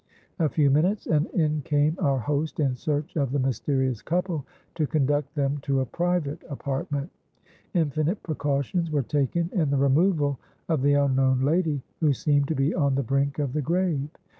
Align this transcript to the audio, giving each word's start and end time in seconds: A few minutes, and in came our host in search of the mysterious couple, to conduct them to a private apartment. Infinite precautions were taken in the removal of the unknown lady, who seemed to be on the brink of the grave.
A 0.39 0.49
few 0.49 0.71
minutes, 0.71 1.05
and 1.05 1.27
in 1.27 1.61
came 1.61 1.95
our 1.99 2.17
host 2.17 2.59
in 2.59 2.75
search 2.75 3.15
of 3.15 3.31
the 3.31 3.37
mysterious 3.37 4.01
couple, 4.01 4.47
to 4.73 4.87
conduct 4.87 5.35
them 5.35 5.59
to 5.61 5.81
a 5.81 5.85
private 5.85 6.41
apartment. 6.49 7.11
Infinite 7.75 8.23
precautions 8.23 8.89
were 8.89 9.03
taken 9.03 9.51
in 9.53 9.69
the 9.69 9.77
removal 9.77 10.39
of 10.67 10.81
the 10.81 10.93
unknown 10.95 11.41
lady, 11.41 11.83
who 11.99 12.13
seemed 12.13 12.47
to 12.47 12.55
be 12.55 12.73
on 12.73 12.95
the 12.95 13.03
brink 13.03 13.37
of 13.37 13.53
the 13.53 13.61
grave. 13.61 14.09